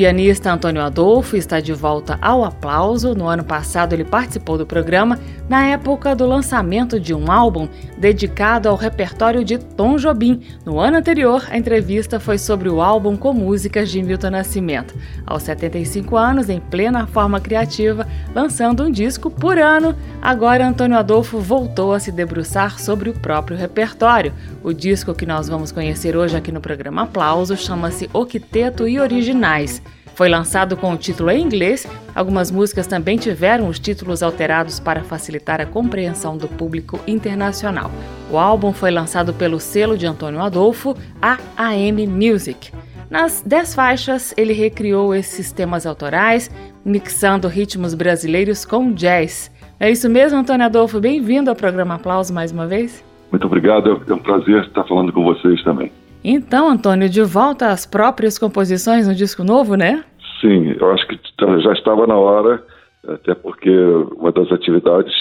[0.00, 3.14] Pianista Antônio Adolfo está de volta ao aplauso.
[3.14, 7.68] No ano passado, ele participou do programa na época do lançamento de um álbum
[7.98, 10.40] dedicado ao repertório de Tom Jobim.
[10.64, 14.94] No ano anterior, a entrevista foi sobre o álbum com músicas de Milton Nascimento.
[15.26, 21.40] Aos 75 anos, em plena forma criativa, lançando um disco por ano, agora Antônio Adolfo
[21.40, 24.32] voltou a se debruçar sobre o próprio repertório.
[24.64, 29.82] O disco que nós vamos conhecer hoje aqui no programa Aplauso chama-se Octeto e Originais.
[30.20, 35.02] Foi lançado com o título em inglês, algumas músicas também tiveram os títulos alterados para
[35.02, 37.90] facilitar a compreensão do público internacional.
[38.30, 42.70] O álbum foi lançado pelo selo de Antônio Adolfo, a AM Music.
[43.08, 46.50] Nas dez faixas, ele recriou esses temas autorais,
[46.84, 49.50] mixando ritmos brasileiros com jazz.
[49.80, 51.00] É isso mesmo, Antônio Adolfo?
[51.00, 53.02] Bem-vindo ao programa Aplauso mais uma vez.
[53.32, 55.90] Muito obrigado, é um prazer estar falando com vocês também.
[56.22, 60.04] Então, Antônio, de volta às próprias composições no disco novo, né?
[60.40, 61.18] Sim, eu acho que
[61.62, 62.64] já estava na hora,
[63.06, 63.70] até porque
[64.16, 65.12] uma das atividades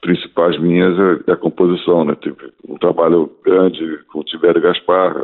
[0.00, 2.16] principais minhas é, é a composição, né?
[2.20, 5.14] Tive um trabalho grande com o Tibério Gaspar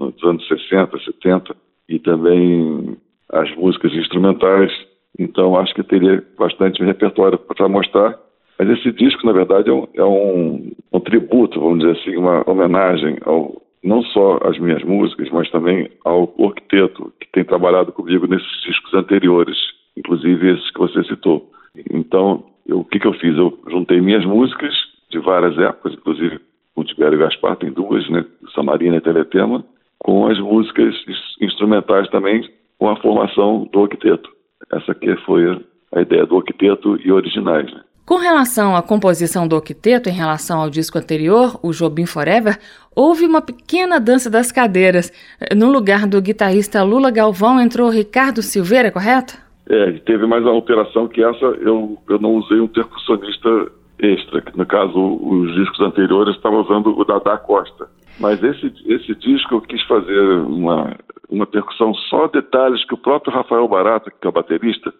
[0.00, 1.54] nos anos 60, 70
[1.88, 2.96] e também
[3.30, 4.72] as músicas instrumentais.
[5.18, 8.18] Então acho que teria bastante repertório para mostrar.
[8.58, 12.48] Mas esse disco, na verdade, é um, é um, um tributo, vamos dizer assim, uma
[12.48, 18.26] homenagem ao não só as minhas músicas, mas também ao Orquiteto, que tem trabalhado comigo
[18.26, 19.56] nesses discos anteriores,
[19.96, 21.50] inclusive esses que você citou.
[21.90, 23.36] Então, eu, o que, que eu fiz?
[23.36, 24.74] Eu juntei minhas músicas
[25.10, 26.40] de várias épocas, inclusive
[26.74, 28.24] com Tibério Gaspar, tem duas, né?
[28.54, 29.64] Samarina e Teletema,
[29.98, 30.94] com as músicas
[31.40, 34.30] instrumentais também, com a formação do octeto.
[34.72, 35.60] Essa aqui foi
[35.94, 37.82] a ideia do octeto e originais, né?
[38.04, 42.58] Com relação à composição do octeto em relação ao disco anterior, o Jobim Forever,
[42.96, 45.12] houve uma pequena dança das cadeiras.
[45.56, 49.38] No lugar do guitarrista Lula Galvão entrou Ricardo Silveira, correto?
[49.68, 53.70] É, teve mais uma alteração que essa, eu, eu não usei um percussionista
[54.00, 54.42] extra.
[54.56, 57.88] No caso, os discos anteriores estavam usando o Dada Costa.
[58.18, 60.96] Mas esse, esse disco eu quis fazer uma,
[61.30, 64.92] uma percussão só detalhes que o próprio Rafael Barata, que é o baterista,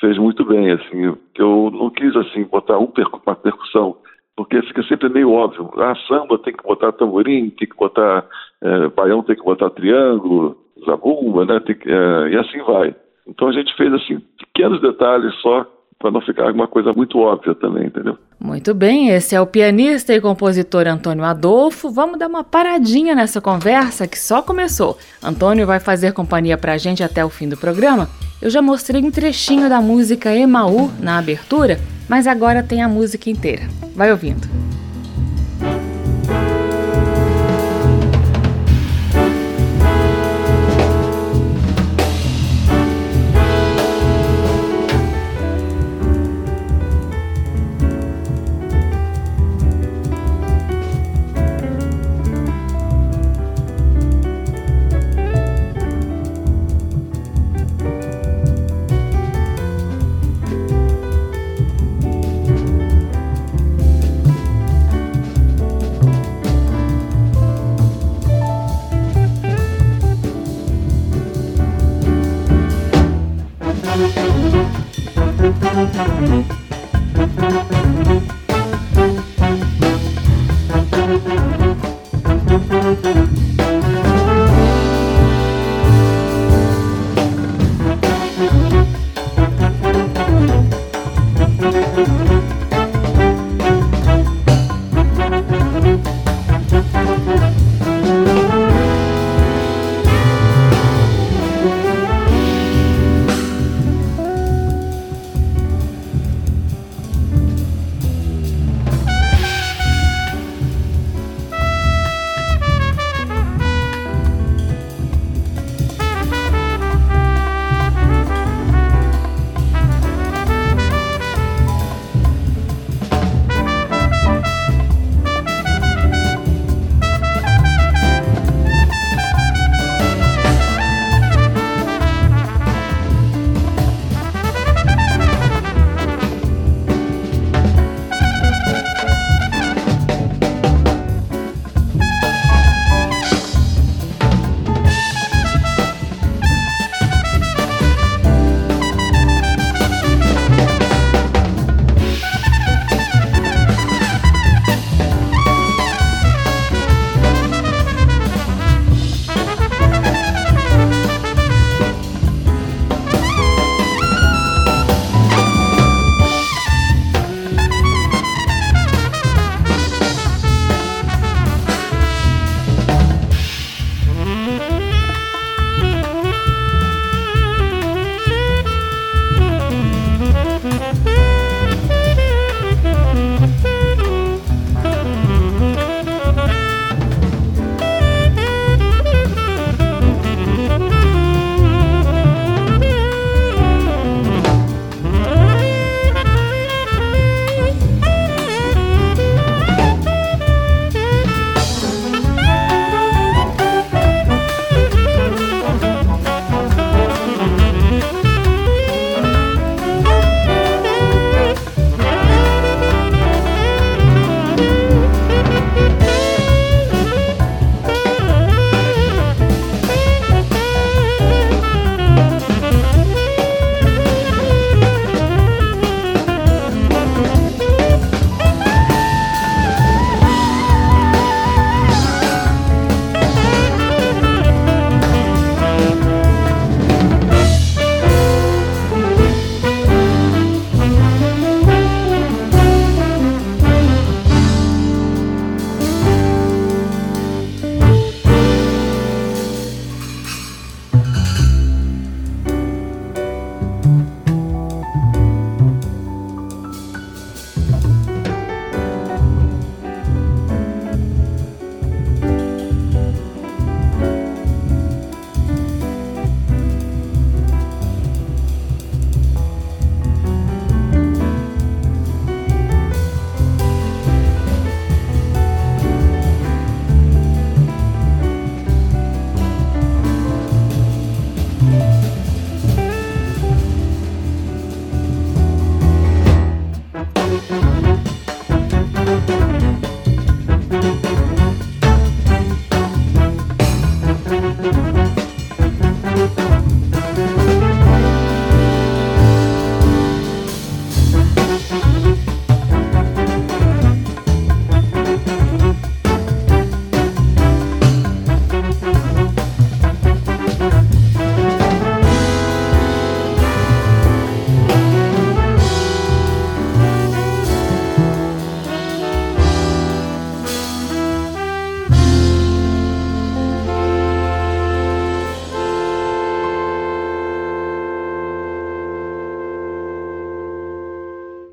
[0.00, 3.96] fez muito bem, assim, que eu não quis, assim, botar um percu uma percussão,
[4.36, 8.26] porque fica sempre meio óbvio, ah, samba tem que botar tamborim, tem que botar,
[8.62, 10.56] é, baião tem que botar triângulo,
[10.86, 12.94] zabumba, né, que, é, e assim vai.
[13.26, 15.66] Então a gente fez, assim, pequenos detalhes só,
[16.00, 18.16] para não ficar uma coisa muito óbvia também, entendeu?
[18.40, 21.90] Muito bem, esse é o pianista e compositor Antônio Adolfo.
[21.90, 24.96] Vamos dar uma paradinha nessa conversa que só começou.
[25.22, 28.08] Antônio vai fazer companhia para a gente até o fim do programa.
[28.40, 31.78] Eu já mostrei um trechinho da música Emaú na abertura,
[32.08, 33.68] mas agora tem a música inteira.
[33.94, 34.48] Vai ouvindo.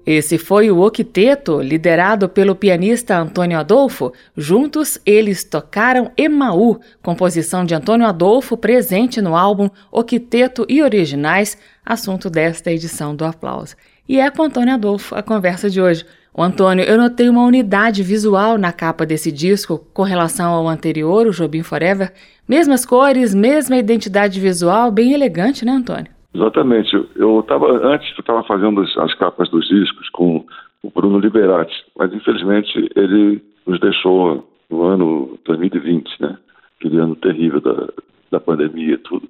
[0.08, 4.14] Esse foi o Octeto, liderado pelo pianista Antônio Adolfo.
[4.38, 12.30] Juntos, eles tocaram Emaú, composição de Antônio Adolfo, presente no álbum Octeto e Originais, assunto
[12.30, 13.76] desta edição do Aplauso.
[14.08, 16.06] E é com Antônio Adolfo a conversa de hoje.
[16.34, 21.28] O Antônio, eu notei uma unidade visual na capa desse disco com relação ao anterior,
[21.28, 22.14] o Jobim Forever.
[22.48, 26.17] Mesmas cores, mesma identidade visual, bem elegante, né, Antônio?
[26.34, 26.94] Exatamente.
[27.16, 30.46] Eu estava antes, eu estava fazendo as, as, capas dos discos com
[30.84, 36.38] o Bruno Liberati, mas infelizmente ele nos deixou no ano 2020, né?
[36.78, 37.88] Aquele ano terrível da,
[38.32, 39.28] da pandemia e tudo.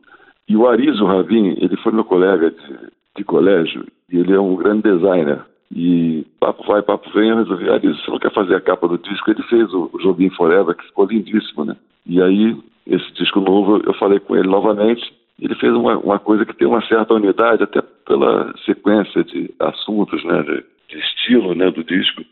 [0.49, 4.55] E o Arizo Ravin, ele foi meu colega de, de colégio e ele é um
[4.55, 5.41] grande designer.
[5.71, 8.97] E papo vai, papo vem, eu resolvi, Arizo, você não quer fazer a capa do
[8.97, 9.29] disco?
[9.29, 11.75] Ele fez o, Jobim Forever, que ficou lindíssimo, né?
[12.05, 15.03] E aí, esse disco novo, eu falei com ele novamente
[15.39, 20.23] ele fez uma, uma, coisa que tem uma certa unidade, até pela sequência de assuntos,
[20.25, 22.23] né, de, de estilo né, do disco.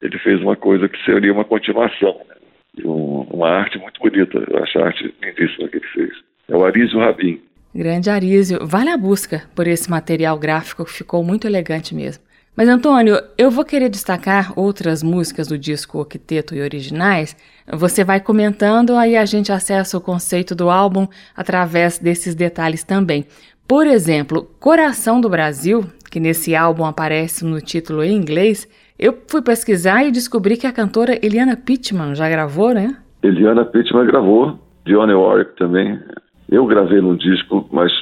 [0.00, 2.36] Ele fez uma coisa que seria uma continuação, né,
[2.84, 4.42] um, uma arte muito bonita.
[4.48, 6.12] Eu acho a arte lindíssima que ele fez.
[6.48, 7.40] É o Arísio Rabin.
[7.74, 8.66] Grande Arísio.
[8.66, 12.24] Vale a busca por esse material gráfico que ficou muito elegante mesmo.
[12.56, 17.36] Mas, Antônio, eu vou querer destacar outras músicas do disco Octeto e originais.
[17.70, 23.26] Você vai comentando, aí a gente acessa o conceito do álbum através desses detalhes também.
[23.68, 28.66] Por exemplo, Coração do Brasil, que nesse álbum aparece no título em inglês,
[28.98, 32.96] eu fui pesquisar e descobri que a cantora Eliana Pittman já gravou, né?
[33.22, 36.00] Eliana Pittman gravou, Dionne Warwick também.
[36.48, 37.92] Eu gravei no disco, mas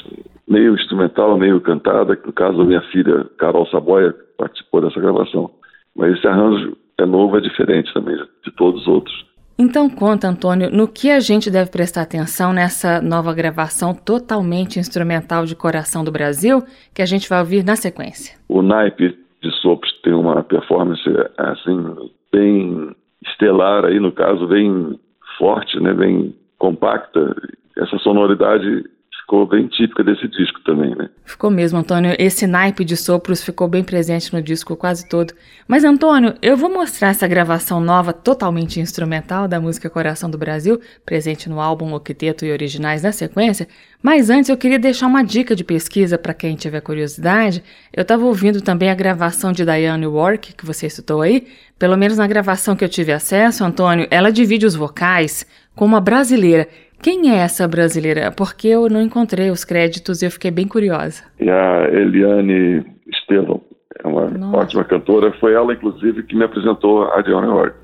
[0.49, 5.51] meio instrumental, meio cantada, no caso da minha filha Carol Saboia participou dessa gravação.
[5.97, 9.25] Mas esse arranjo é novo, é diferente também de todos os outros.
[9.57, 15.45] Então conta, Antônio, no que a gente deve prestar atenção nessa nova gravação totalmente instrumental
[15.45, 18.37] de Coração do Brasil, que a gente vai ouvir na sequência.
[18.49, 21.03] O naipe de sopros tem uma performance
[21.39, 24.99] assim bem estelar aí no caso, bem
[25.39, 27.35] forte, né, bem compacta.
[27.77, 28.85] Essa sonoridade
[29.25, 31.09] ficou bem típica desse disco também, né?
[31.25, 32.15] Ficou mesmo, Antônio.
[32.19, 35.33] Esse naipe de sopros ficou bem presente no disco quase todo.
[35.67, 40.79] Mas, Antônio, eu vou mostrar essa gravação nova, totalmente instrumental, da música Coração do Brasil,
[41.07, 43.67] presente no álbum Octeto e Originais na sequência.
[44.03, 47.65] Mas antes eu queria deixar uma dica de pesquisa para quem tiver curiosidade.
[47.93, 51.47] Eu estava ouvindo também a gravação de Diane Wark, que você citou aí.
[51.79, 56.01] Pelo menos na gravação que eu tive acesso, Antônio, ela divide os vocais com uma
[56.01, 56.69] brasileira.
[57.05, 58.33] Quem é essa brasileira?
[58.33, 61.23] Porque eu não encontrei os créditos e eu fiquei bem curiosa.
[61.39, 63.61] É a Eliane Estevão,
[64.03, 64.57] é uma Nossa.
[64.57, 65.31] ótima cantora.
[65.39, 67.77] Foi ela, inclusive, que me apresentou a Dionne Warwick.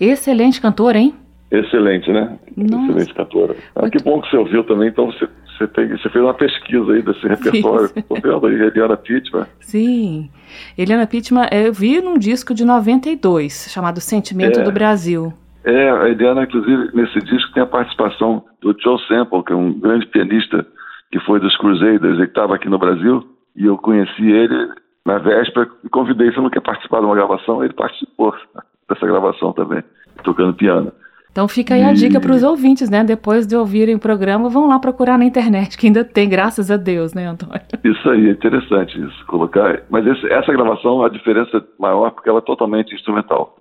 [0.00, 1.16] Excelente cantora, hein?
[1.50, 2.38] Excelente, né?
[2.56, 2.92] Nossa.
[2.92, 3.56] Excelente cantora.
[3.74, 6.92] Ah, que bom que você ouviu também, então você, você, tem, você fez uma pesquisa
[6.92, 7.90] aí desse repertório.
[7.96, 9.46] Estou vendo aí, Eliana Pittman.
[9.58, 10.30] Sim.
[10.78, 14.62] Eliana Pittman, eu vi num disco de 92, chamado Sentimento é.
[14.62, 15.34] do Brasil.
[15.64, 19.72] É, a Eliana, inclusive, nesse disco tem a participação do Joe Sample, que é um
[19.72, 20.66] grande pianista
[21.10, 23.24] que foi dos Crusaders, ele estava aqui no Brasil,
[23.56, 24.68] e eu conheci ele
[25.06, 28.34] na véspera e convidei, se não quer participar de uma gravação, ele participou
[28.88, 29.82] dessa gravação também,
[30.22, 30.92] tocando piano.
[31.30, 33.02] Então fica aí a dica para os ouvintes, né?
[33.02, 36.76] Depois de ouvirem o programa, vão lá procurar na internet, que ainda tem, graças a
[36.76, 37.60] Deus, né, Antônio?
[37.82, 39.82] Isso aí, é interessante isso, colocar.
[39.90, 43.56] Mas esse, essa gravação, a diferença é maior porque ela é totalmente instrumental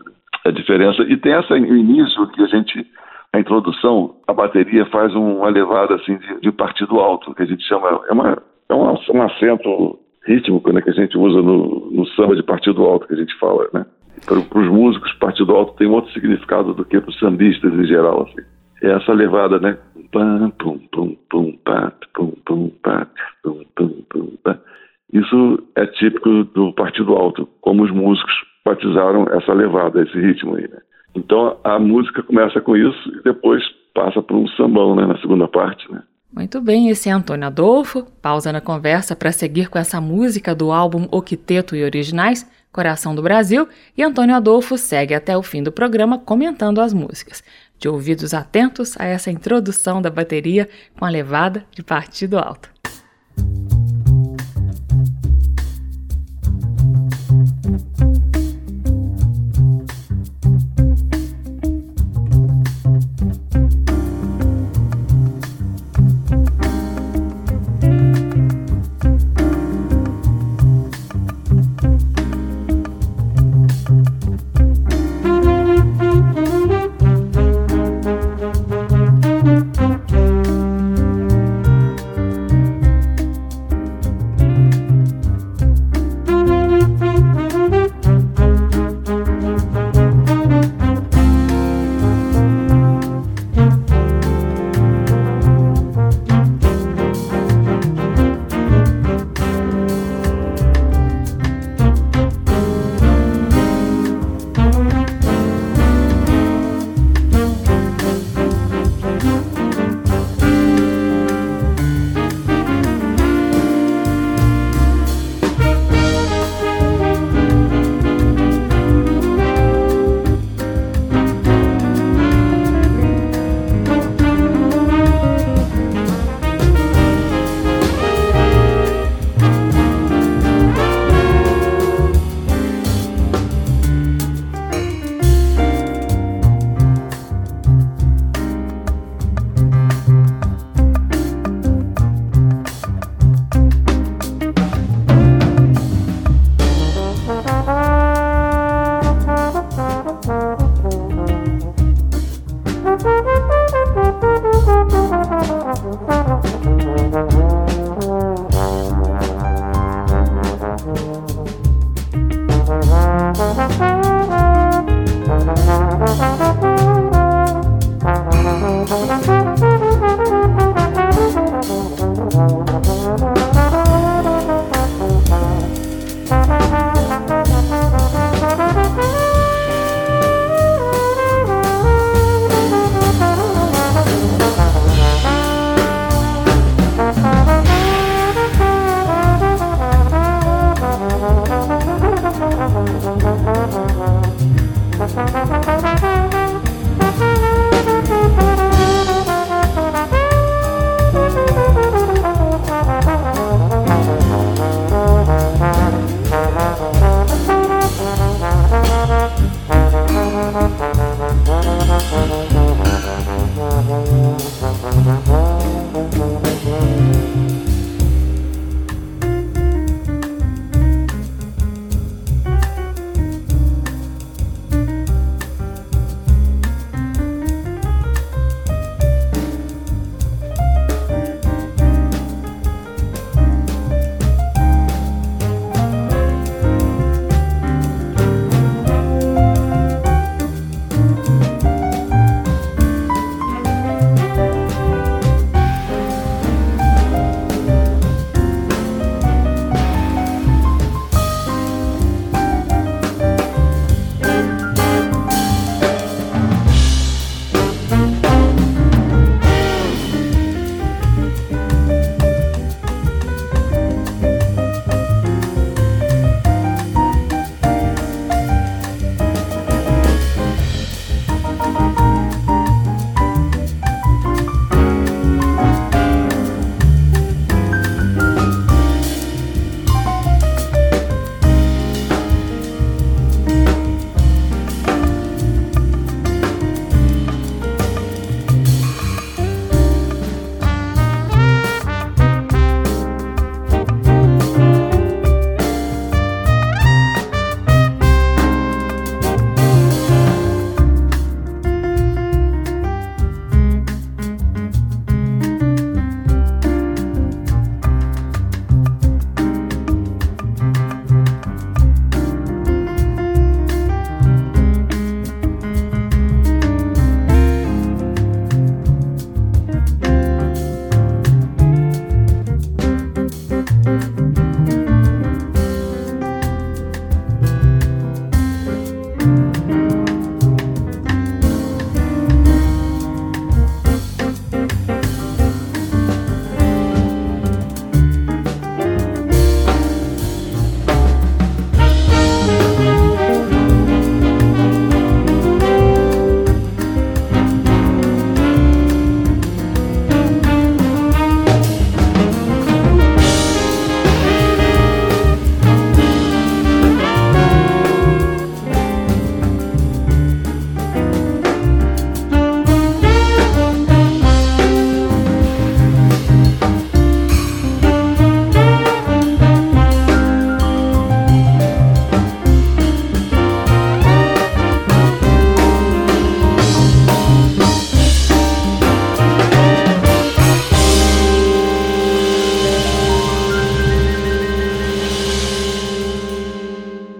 [0.46, 1.02] a diferença.
[1.04, 2.86] E tem essa início que a gente,
[3.34, 7.64] a introdução, a bateria faz uma levada assim de, de partido alto, que a gente
[7.64, 8.38] chama, é, uma,
[8.70, 12.84] é um, um acento rítmico né, que a gente usa no, no samba de partido
[12.84, 13.86] alto que a gente fala, né?
[14.26, 17.86] Para, para os músicos, partido alto tem outro significado do que para os sambistas em
[17.86, 18.42] geral, assim.
[18.82, 19.78] É essa levada, né?
[25.12, 28.34] Isso é típico do partido alto, como os músicos
[28.66, 30.80] batizaram essa levada, esse ritmo aí, né?
[31.16, 35.48] Então a música começa com isso e depois passa para um sambão, né, na segunda
[35.48, 36.02] parte, né?
[36.36, 38.08] Muito bem, esse é Antônio Adolfo.
[38.20, 43.22] Pausa na conversa para seguir com essa música do álbum Octeto e Originais, Coração do
[43.22, 47.44] Brasil, e Antônio Adolfo segue até o fim do programa comentando as músicas.
[47.78, 50.68] De ouvidos atentos a essa introdução da bateria
[50.98, 52.68] com a levada de partido alto.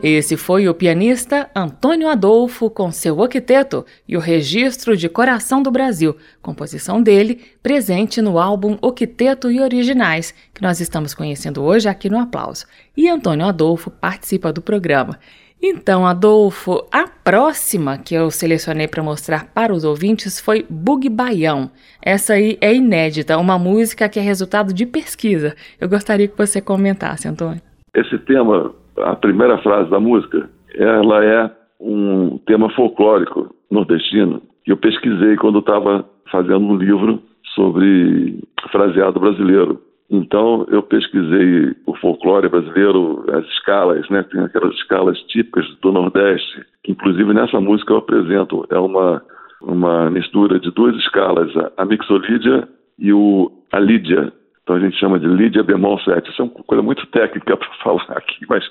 [0.04, 5.72] Esse foi o pianista Antônio Adolfo com seu octeto e o registro de Coração do
[5.72, 12.10] Brasil, composição dele, presente no álbum Octeto e Originais, que nós estamos conhecendo hoje aqui
[12.10, 12.66] no Aplauso.
[12.98, 15.18] E Antônio Adolfo participa do programa.
[15.62, 21.72] Então, Adolfo, a próxima que eu selecionei para mostrar para os ouvintes foi Bug Baião.
[22.02, 25.56] Essa aí é inédita, uma música que é resultado de pesquisa.
[25.80, 27.62] Eu gostaria que você comentasse, Antônio.
[27.96, 34.78] Esse tema a primeira frase da música, ela é um tema folclórico nordestino que eu
[34.78, 37.22] pesquisei quando estava fazendo um livro
[37.54, 38.40] sobre
[38.72, 39.82] fraseado brasileiro.
[40.10, 44.24] Então eu pesquisei o folclore brasileiro, as escalas, né?
[44.24, 48.66] Tem aquelas escalas típicas do Nordeste, que inclusive nessa música eu apresento.
[48.70, 49.22] É uma,
[49.62, 52.68] uma mistura de duas escalas, a mixolídia
[53.00, 54.32] e o a lídia,
[54.64, 56.30] então a gente chama de Lídia bemol 7.
[56.30, 58.64] Isso é uma coisa muito técnica para falar aqui, mas,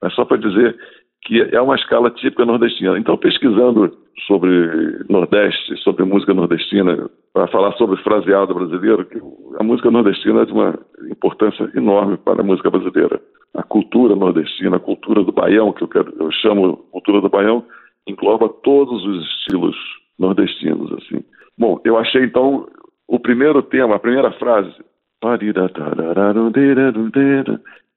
[0.00, 0.76] mas só para dizer
[1.22, 2.98] que é uma escala típica nordestina.
[2.98, 3.94] Então, pesquisando
[4.26, 4.48] sobre
[5.08, 9.18] Nordeste, sobre música nordestina, para falar sobre fraseado brasileiro, que
[9.58, 10.78] a música nordestina é de uma
[11.10, 13.20] importância enorme para a música brasileira.
[13.54, 17.64] A cultura nordestina, a cultura do baião, que eu, quero, eu chamo cultura do baião,
[18.06, 19.76] engloba todos os estilos
[20.18, 20.92] nordestinos.
[20.92, 21.22] assim.
[21.58, 22.66] Bom, eu achei então
[23.08, 24.72] o primeiro tema, a primeira frase,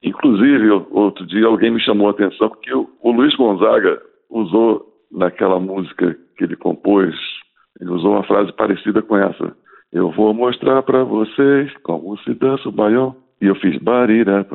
[0.02, 6.16] Inclusive, outro dia alguém me chamou a atenção porque o, Luiz Gonzaga usou naquela música
[6.36, 7.14] que ele compôs,
[7.80, 9.56] ele usou uma frase parecida com essa.
[9.92, 13.16] Eu vou mostrar para vocês como se dança o baião.
[13.40, 14.46] E eu fiz barira,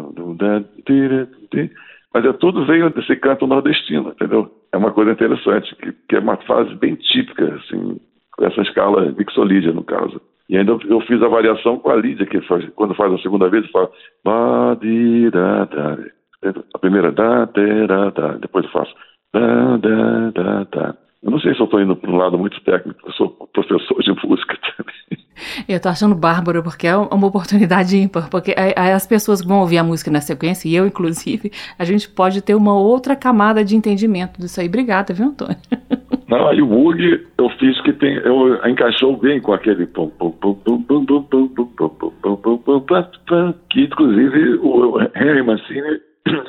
[2.14, 4.52] mas é tudo veio desse canto nordestino, entendeu?
[4.72, 8.00] É uma coisa interessante, que, que é uma fase bem típica, assim,
[8.36, 10.20] com essa escala mixolídia, no caso.
[10.50, 13.48] E ainda eu fiz a variação com a Lídia, que faz, quando faz a segunda
[13.50, 13.92] vez, fala.
[16.74, 17.14] A primeira,
[18.42, 18.94] depois faço.
[21.22, 24.02] Eu não sei se eu estou indo para um lado muito técnico, eu sou professor
[24.02, 24.96] de música também.
[25.68, 29.78] Eu estou achando bárbaro, porque é uma oportunidade ímpar, porque as pessoas que vão ouvir
[29.78, 33.76] a música na sequência, e eu inclusive, a gente pode ter uma outra camada de
[33.76, 34.68] entendimento disso aí.
[34.68, 35.58] Obrigada, viu, Antônio?
[36.30, 39.88] Não, aí o bug eu fiz que tem, eu encaixou bem com aquele
[43.70, 46.00] que inclusive o Henry Mancini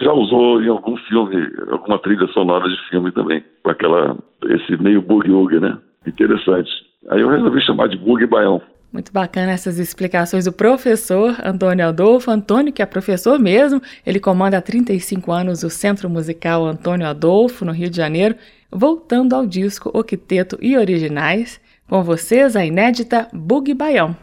[0.02, 4.18] já usou em algum filme, alguma trilha sonora de filme também, com aquela,
[4.50, 5.78] esse meio boogie-woogie, né?
[6.06, 6.70] Interessante.
[7.08, 8.60] Aí eu resolvi chamar de boogie baião.
[8.92, 12.30] Muito bacana essas explicações do professor Antônio Adolfo.
[12.30, 17.64] Antônio, que é professor mesmo, ele comanda há 35 anos o Centro Musical Antônio Adolfo,
[17.64, 18.34] no Rio de Janeiro.
[18.72, 24.16] Voltando ao disco Octeto e Originais, com vocês a inédita Bug Baião.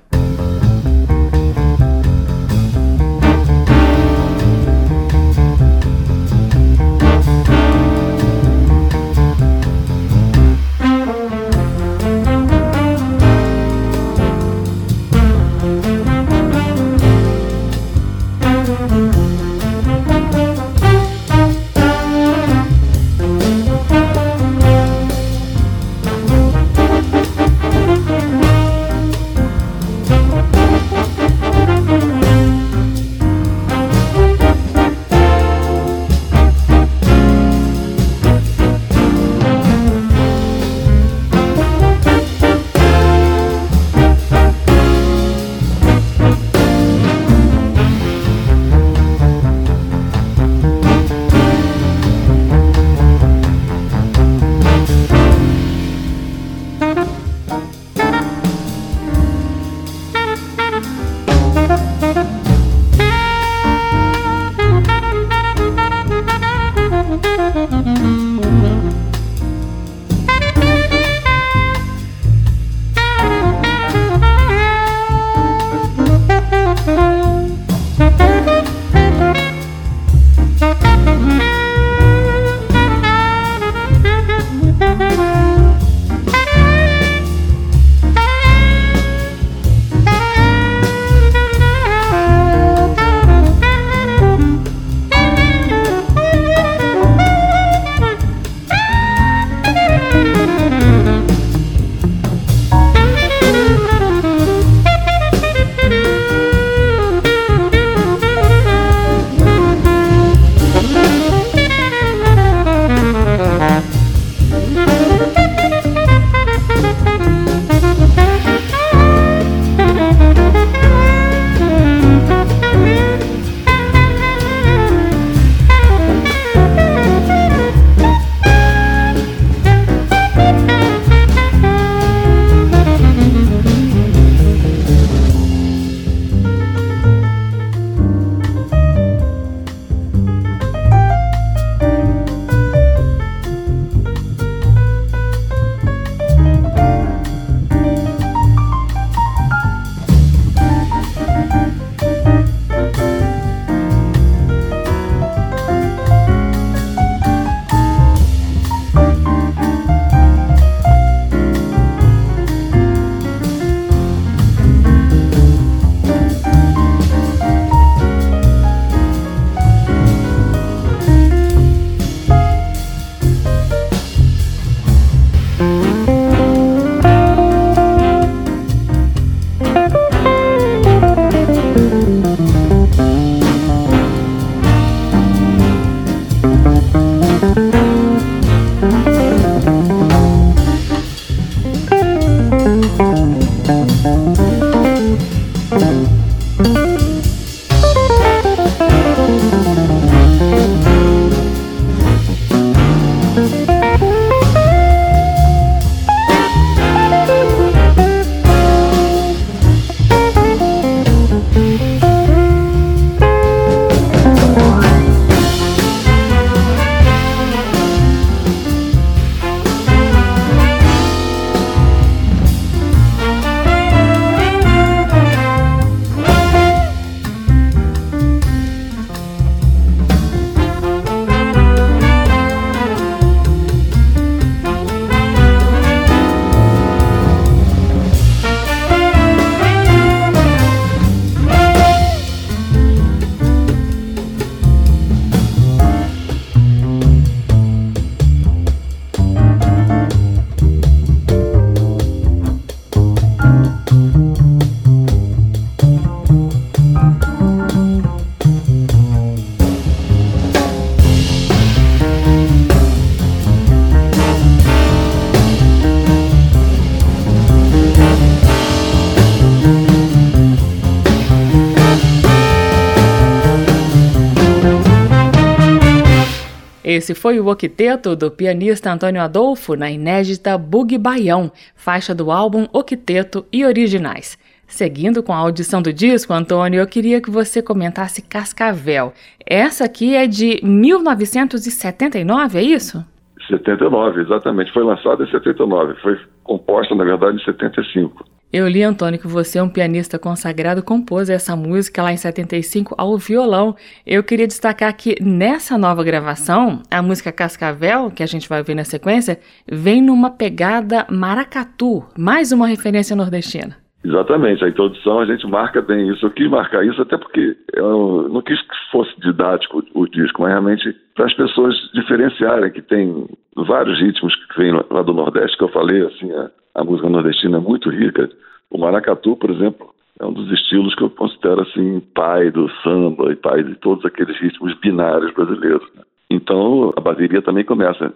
[276.97, 282.67] Esse foi o octeto do pianista Antônio Adolfo na inédita Bug Baião, faixa do álbum
[282.73, 284.35] Octeto e Originais.
[284.65, 289.13] Seguindo com a audição do disco, Antônio, eu queria que você comentasse Cascavel.
[289.45, 293.05] Essa aqui é de 1979, é isso?
[293.47, 294.73] 79, exatamente.
[294.73, 295.93] Foi lançada em 79.
[296.01, 298.25] Foi composta, na verdade, em 75.
[298.51, 302.95] Eu li, Antônio, que você é um pianista consagrado, compôs essa música lá em 75
[302.97, 303.75] ao violão.
[304.05, 308.75] Eu queria destacar que nessa nova gravação, a música Cascavel, que a gente vai ver
[308.75, 309.37] na sequência,
[309.69, 313.86] vem numa pegada maracatu, mais uma referência nordestina.
[314.07, 316.25] Exatamente, a introdução a gente marca bem isso.
[316.25, 320.51] Eu quis marcar isso até porque eu não quis que fosse didático o disco, mas
[320.51, 325.63] realmente para as pessoas diferenciarem que tem vários ritmos que vêm lá do Nordeste, que
[325.65, 328.29] eu falei, assim, a, a música nordestina é muito rica.
[328.71, 333.33] O maracatu, por exemplo, é um dos estilos que eu considero assim pai do samba
[333.33, 335.85] e pai de todos aqueles ritmos binários brasileiros.
[335.93, 336.03] Né?
[336.29, 338.13] Então a bateria também começa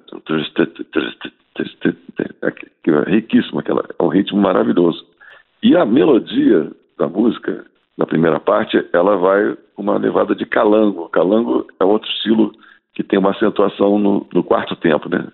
[2.81, 5.10] que é riquíssimo, aquela, é um ritmo maravilhoso.
[5.63, 7.65] E a melodia da música,
[7.97, 11.09] na primeira parte, ela vai uma levada de calango.
[11.09, 12.51] Calango é outro estilo
[12.93, 15.27] que tem uma acentuação no, no quarto tempo, né?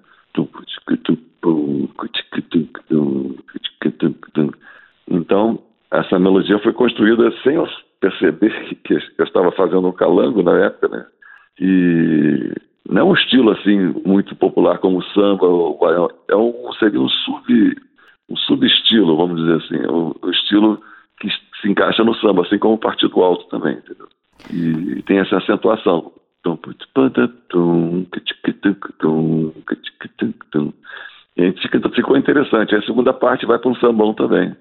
[5.10, 5.60] Então,
[5.92, 7.68] essa melodia foi construída sem eu
[8.00, 11.06] perceber que eu estava fazendo um calango na época, né?
[11.60, 12.54] E
[12.90, 15.80] não é um estilo assim muito popular como o samba ou
[16.30, 17.76] é um seria um sub
[18.30, 20.82] um subestilo, vamos dizer assim, o, o estilo
[21.20, 21.30] que
[21.62, 24.08] se encaixa no samba, assim como o partido alto também, entendeu?
[24.52, 26.12] E, e tem essa acentuação.
[31.96, 32.76] Ficou interessante.
[32.76, 34.56] A segunda parte vai para um sambão também.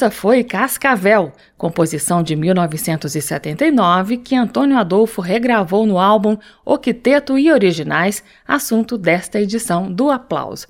[0.00, 8.24] Essa foi Cascavel, composição de 1979 que Antônio Adolfo regravou no álbum Octeto e Originais,
[8.48, 10.68] assunto desta edição do Aplauso.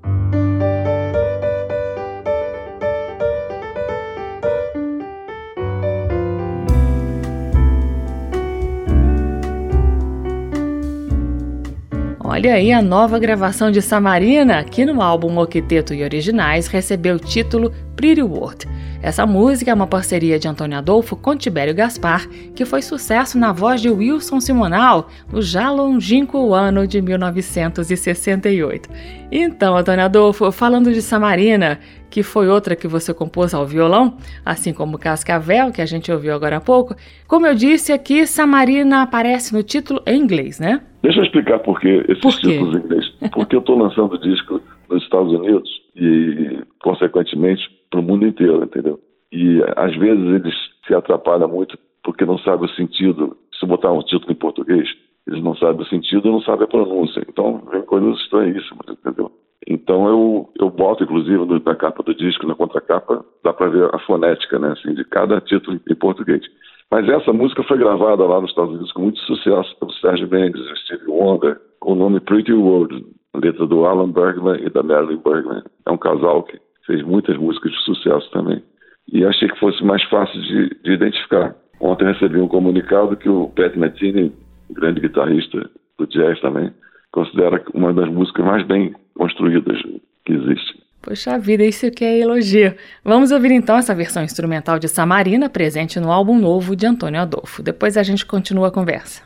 [12.19, 17.19] Olha aí a nova gravação de Samarina, que no álbum Octeto e Originais recebeu o
[17.19, 18.67] título Pretty World.
[19.03, 23.51] Essa música é uma parceria de Antônio Adolfo com Tibério Gaspar, que foi sucesso na
[23.51, 28.87] voz de Wilson Simonal no já longínquo ano de 1968.
[29.31, 31.79] Então, Antônio Adolfo, falando de Samarina,
[32.11, 36.35] que foi outra que você compôs ao violão, assim como Cascavel, que a gente ouviu
[36.35, 36.95] agora há pouco,
[37.27, 40.79] como eu disse aqui, Samarina aparece no título em inglês, né?
[41.01, 43.05] Deixa eu explicar por que esses por títulos em inglês.
[43.33, 46.59] Porque eu estou lançando disco nos Estados Unidos e,
[46.91, 48.99] consequentemente, para o mundo inteiro, entendeu?
[49.31, 50.53] E às vezes eles
[50.85, 53.37] se atrapalham muito porque não sabem o sentido.
[53.57, 54.89] Se botar um título em português,
[55.25, 57.23] eles não sabem o sentido e não sabem a pronúncia.
[57.29, 59.31] Então, vem coisas estranhíssimas, entendeu?
[59.67, 63.99] Então eu, eu boto, inclusive, na capa do disco, na contracapa, dá para ver a
[63.99, 66.41] fonética, né, assim, de cada título em português.
[66.89, 70.61] Mas essa música foi gravada lá nos Estados Unidos com muito sucesso pelo Sérgio Mendes
[70.83, 75.63] Steve Wonder, com o nome Pretty World, letra do Alan Bergman e da Marilyn Bergman.
[75.85, 78.63] É um casal que fez muitas músicas de sucesso também.
[79.11, 81.55] E achei que fosse mais fácil de, de identificar.
[81.79, 84.31] Ontem recebi um comunicado que o Pat Metheny,
[84.69, 86.71] grande guitarrista do jazz também,
[87.11, 89.81] considera uma das músicas mais bem construídas
[90.25, 90.81] que existe.
[91.01, 92.75] Poxa vida, isso que é elogio.
[93.03, 97.63] Vamos ouvir então essa versão instrumental de Samarina, presente no álbum novo de Antônio Adolfo.
[97.63, 99.23] Depois a gente continua a conversa.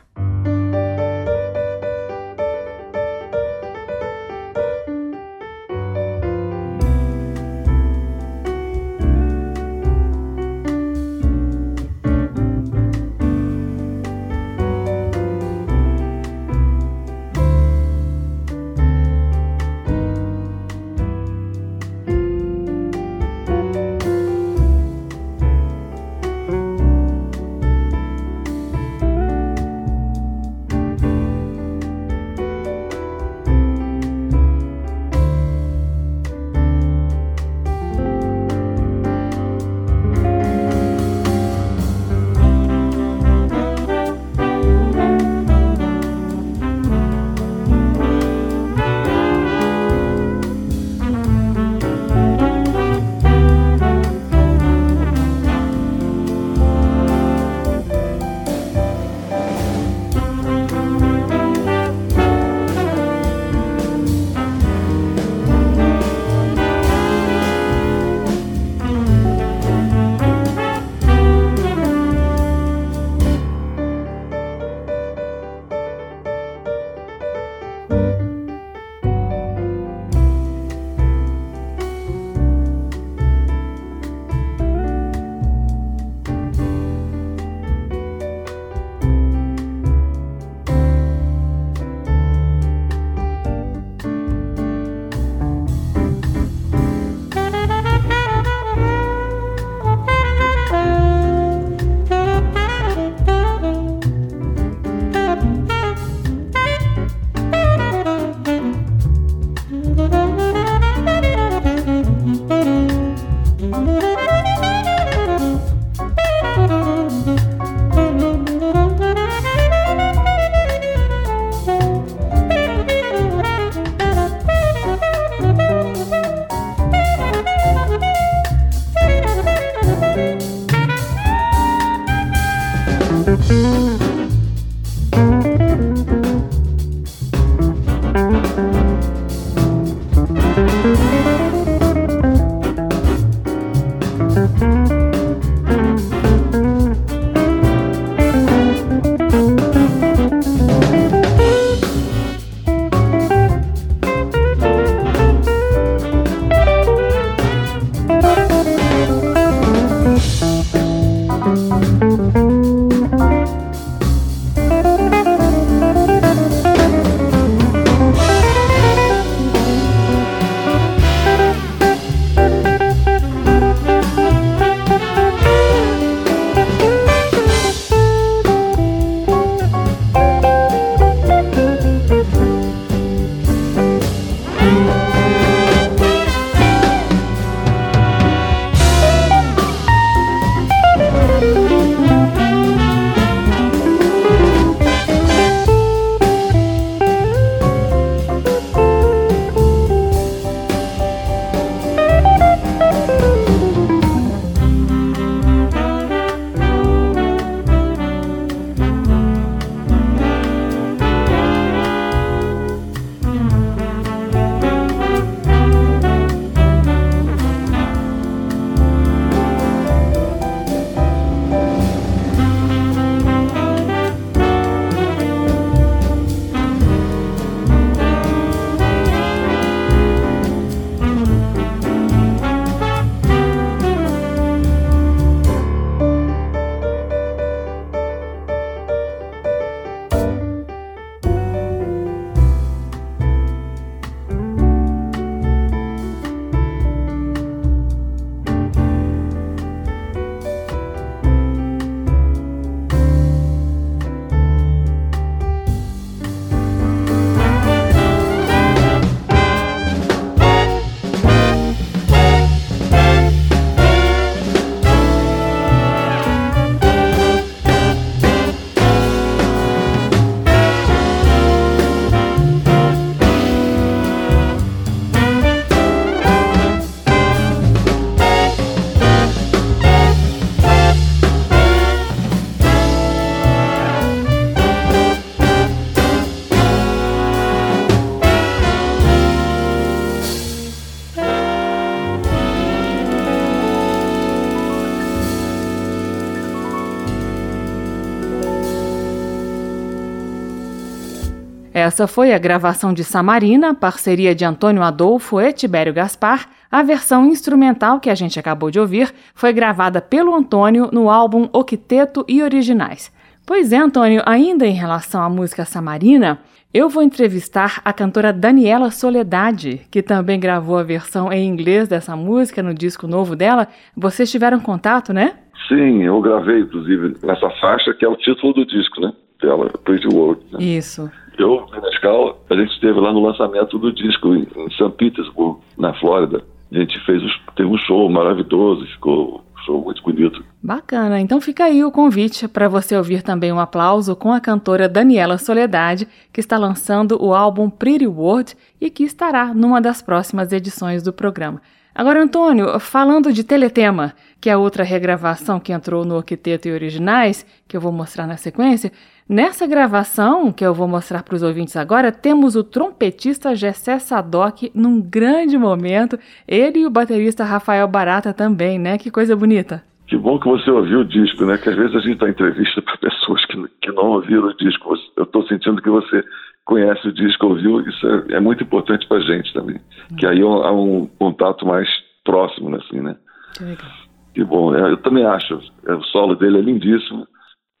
[301.86, 306.48] Essa foi a gravação de Samarina, parceria de Antônio Adolfo e Tibério Gaspar.
[306.68, 311.48] A versão instrumental que a gente acabou de ouvir foi gravada pelo Antônio no álbum
[311.52, 313.12] Octeto e Originais.
[313.46, 316.40] Pois é, Antônio, ainda em relação à música Samarina,
[316.74, 322.16] eu vou entrevistar a cantora Daniela Soledade, que também gravou a versão em inglês dessa
[322.16, 323.68] música no disco novo dela.
[323.96, 325.34] Vocês tiveram contato, né?
[325.68, 329.12] Sim, eu gravei, inclusive, nessa faixa, que é o título do disco, né?
[329.40, 330.42] Dela, Pretty World.
[330.50, 330.64] Né?
[330.64, 331.08] Isso.
[331.38, 334.90] Eu, na escala, a gente esteve lá no lançamento do disco em, em St.
[334.96, 336.42] Petersburg, na Flórida.
[336.72, 337.22] A gente fez,
[337.54, 340.42] teve um show maravilhoso, ficou um show muito bonito.
[340.62, 344.88] Bacana, então fica aí o convite para você ouvir também um aplauso com a cantora
[344.88, 350.52] Daniela Soledade, que está lançando o álbum Pretty World e que estará numa das próximas
[350.52, 351.60] edições do programa.
[351.94, 357.46] Agora, Antônio, falando de Teletema, que é outra regravação que entrou no Octeto e Originais,
[357.66, 358.92] que eu vou mostrar na sequência,
[359.28, 364.70] nessa gravação, que eu vou mostrar para os ouvintes agora, temos o trompetista Gessé Sadoc
[364.74, 368.98] num grande momento, ele e o baterista Rafael Barata também, né?
[368.98, 369.82] Que coisa bonita.
[370.06, 371.58] Que bom que você ouviu o disco, né?
[371.58, 374.94] Que às vezes a gente dá entrevista para pessoas que, que não ouviram o disco.
[375.16, 376.22] Eu estou sentindo que você
[376.64, 379.76] conhece o disco, ouviu, isso é, é muito importante para a gente também.
[380.10, 380.16] Uhum.
[380.16, 381.88] Que aí há um contato mais
[382.24, 383.16] próximo, né, assim, né?
[383.56, 383.90] Que legal.
[384.34, 385.60] Que bom, é, eu também acho.
[385.86, 387.26] É, o solo dele é lindíssimo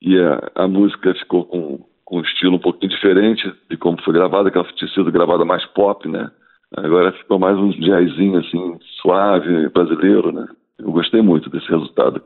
[0.00, 4.14] e a, a música ficou com, com um estilo um pouquinho diferente de como foi
[4.14, 6.30] gravada, que ela tinha sido gravada mais pop, né?
[6.76, 10.46] Agora ficou mais um jazzinho, assim, suave, brasileiro, né?
[10.78, 12.22] Eu gostei muito desse resultado.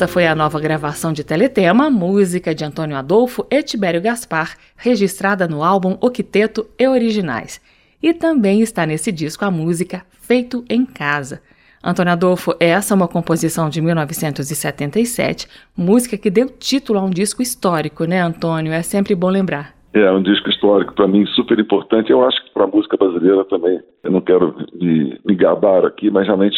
[0.00, 5.46] Essa foi a nova gravação de Teletema, música de Antônio Adolfo e Tibério Gaspar, registrada
[5.46, 7.60] no álbum Octeto e Originais.
[8.02, 11.42] E também está nesse disco a música Feito em Casa.
[11.84, 15.46] Antônio Adolfo, essa é uma composição de 1977,
[15.76, 18.72] música que deu título a um disco histórico, né, Antônio?
[18.72, 19.79] É sempre bom lembrar.
[19.92, 22.10] É um disco histórico para mim super importante.
[22.10, 23.80] Eu acho que para a música brasileira também.
[24.04, 26.56] Eu não quero me, me gabar aqui, mas realmente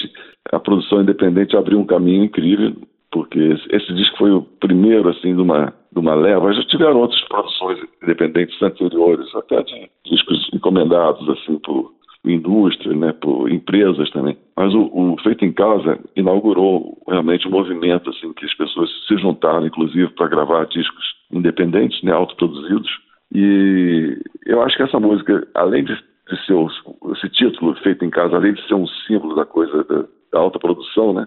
[0.53, 2.75] a produção independente abriu um caminho incrível
[3.13, 3.39] porque
[3.71, 6.53] esse, disco foi o primeiro, assim, de uma, de uma leva.
[6.55, 11.93] Já tiveram outras produções independentes anteriores, até de discos encomendados, assim, por
[12.25, 14.37] indústria, né, por empresas também.
[14.57, 19.17] Mas o, o, Feito em Casa inaugurou realmente um movimento, assim, que as pessoas se
[19.19, 22.91] juntaram, inclusive, para gravar discos independentes, né, autoproduzidos.
[23.35, 26.55] E eu acho que essa música, além de, de ser
[27.13, 30.59] esse título, Feito em Casa, além de ser um símbolo da coisa da, da alta
[30.59, 31.27] produção, né,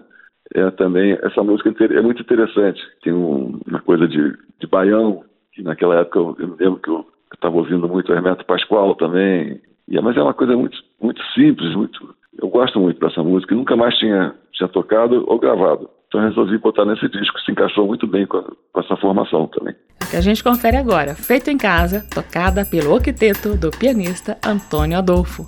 [0.54, 2.80] é também essa música é muito interessante.
[3.02, 7.04] Tem um, uma coisa de, de baião, que naquela época eu, eu lembro que eu
[7.34, 9.60] estava ouvindo muito Hermeto Pascoal também.
[9.88, 12.14] E, mas é uma coisa muito, muito simples, muito.
[12.40, 15.90] Eu gosto muito dessa música nunca mais tinha, tinha tocado ou gravado.
[16.08, 19.74] Então resolvi botar nesse disco, se encaixou muito bem com, a, com essa formação também.
[20.10, 25.44] Que a gente confere agora, feito em casa, tocada pelo octeto do pianista Antônio Adolfo.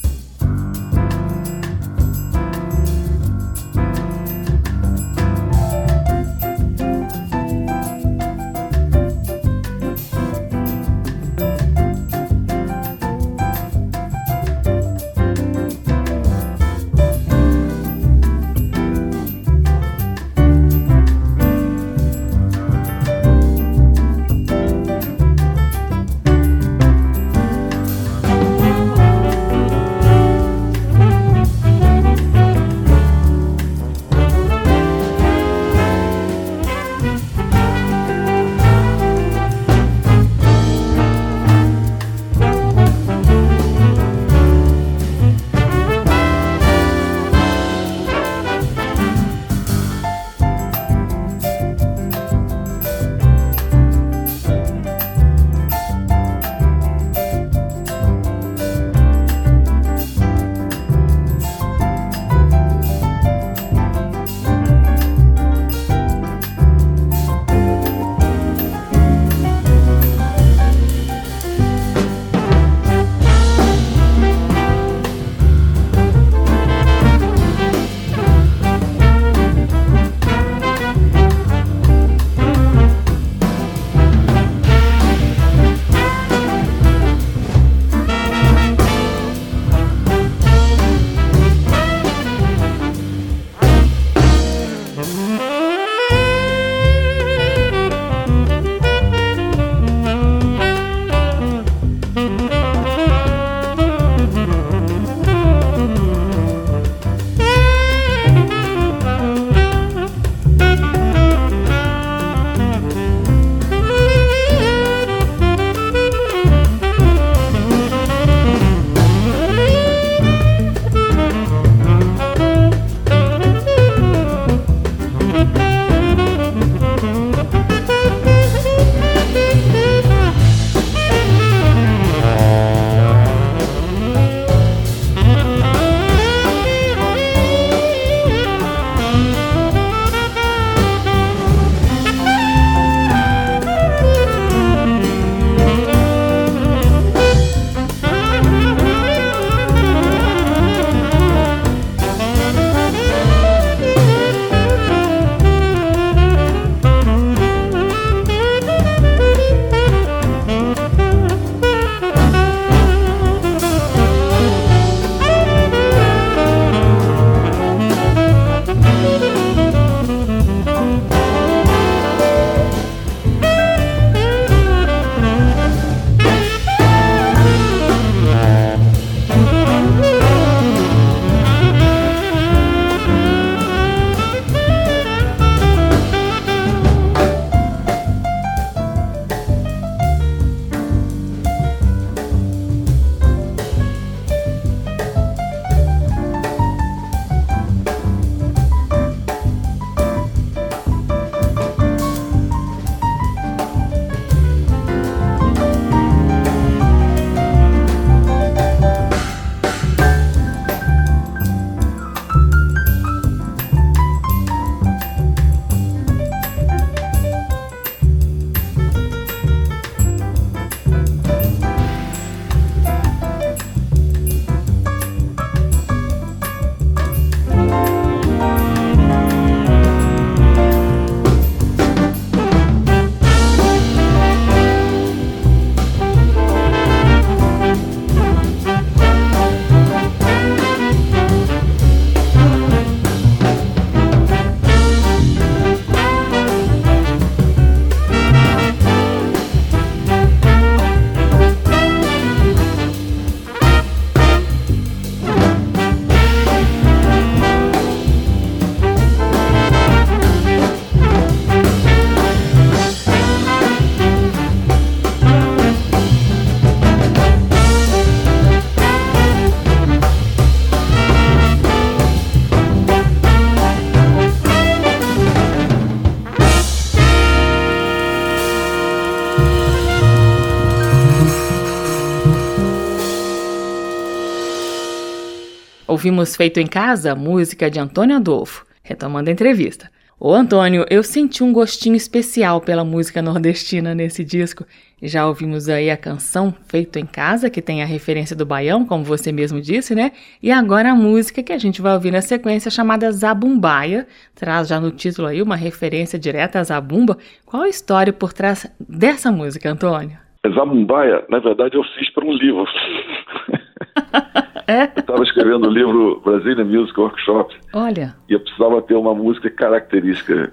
[285.99, 288.64] Ouvimos Feito em Casa, música de Antônio Adolfo.
[288.84, 289.90] Retomando a entrevista.
[290.20, 294.64] Ô Antônio, eu senti um gostinho especial pela música nordestina nesse disco.
[295.03, 299.03] Já ouvimos aí a canção Feito em Casa, que tem a referência do baião, como
[299.03, 300.12] você mesmo disse, né?
[300.40, 304.78] E agora a música que a gente vai ouvir na sequência, chamada Zabumbaia, traz já
[304.78, 307.18] no título aí uma referência direta a Zabumba.
[307.44, 310.16] Qual a história por trás dessa música, Antônio?
[310.49, 312.64] Zabumbaia, na verdade, eu fiz para um livro.
[314.68, 314.82] É?
[314.82, 317.56] Eu estava escrevendo o livro Brasília Music Workshop.
[317.72, 318.14] Olha.
[318.28, 320.52] E eu precisava ter uma música característica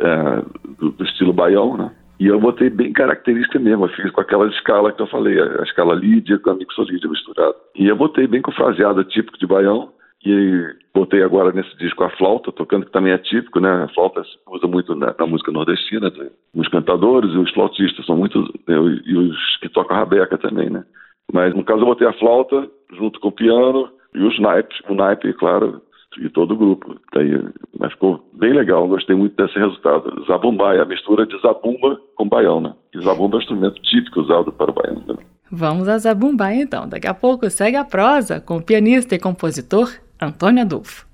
[0.00, 0.42] é,
[0.80, 1.92] do, do, estilo baião, né?
[2.18, 3.84] E eu botei bem característica mesmo.
[3.84, 7.54] Eu fiz com aquela escala que eu falei, a, escala Lídia com a mixolídia misturada.
[7.76, 9.92] E eu botei bem com fraseada típico de baião.
[10.26, 13.84] E botei agora nesse disco a flauta, tocando, que também é típico, né?
[13.84, 16.12] A flauta se usa muito na, na música nordestina.
[16.52, 18.40] Os cantadores e os flautistas são muito.
[18.66, 18.74] Né?
[19.06, 20.84] E os que tocam rabeca também, né?
[21.32, 24.94] Mas no caso eu botei a flauta junto com o piano e os naipes, o
[24.94, 25.80] naipe, claro,
[26.18, 26.96] e todo o grupo.
[27.78, 30.24] Mas ficou bem legal, gostei muito desse resultado.
[30.26, 32.74] Zabumbai, a mistura de zabumba com baião, né?
[32.94, 35.02] E zabumba é um instrumento típico usado para o baião.
[35.06, 35.14] Né?
[35.50, 36.88] Vamos a zabumbai então.
[36.88, 39.88] Daqui a pouco segue a prosa com o pianista e compositor
[40.20, 41.06] Antônio Adolfo.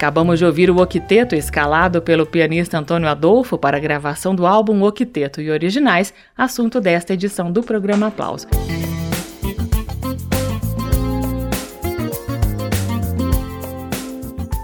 [0.00, 4.82] Acabamos de ouvir o Octeto escalado pelo pianista Antônio Adolfo para a gravação do álbum
[4.82, 8.48] Octeto e Originais, assunto desta edição do programa Aplauso.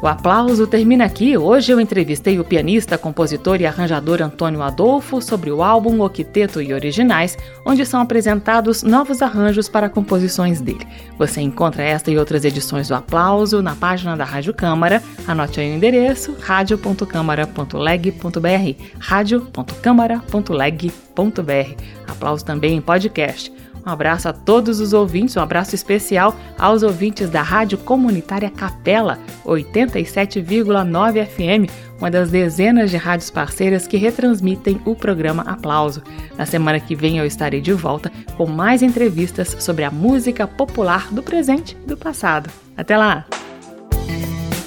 [0.07, 1.36] O aplauso termina aqui.
[1.36, 6.72] Hoje eu entrevistei o pianista, compositor e arranjador Antônio Adolfo sobre o álbum Octeto e
[6.72, 7.36] Originais,
[7.66, 10.86] onde são apresentados novos arranjos para composições dele.
[11.18, 15.02] Você encontra esta e outras edições do Aplauso na página da Rádio Câmara.
[15.26, 18.82] Anote aí o endereço: radio.câmara.leg.br.
[19.00, 21.82] radio.câmara.leg.br.
[22.07, 23.52] Aplauso também em podcast.
[23.87, 29.16] Um abraço a todos os ouvintes, um abraço especial aos ouvintes da Rádio Comunitária Capela
[29.45, 36.03] 87,9 FM, uma das dezenas de rádios parceiras que retransmitem o programa Aplauso.
[36.37, 41.07] Na semana que vem eu estarei de volta com mais entrevistas sobre a música popular
[41.12, 42.51] do presente e do passado.
[42.76, 43.24] Até lá!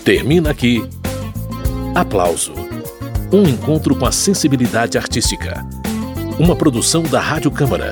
[0.06, 0.82] Termina aqui.
[1.94, 2.54] Aplauso.
[3.34, 5.62] Um encontro com a sensibilidade artística.
[6.40, 7.92] Uma produção da Rádio Câmara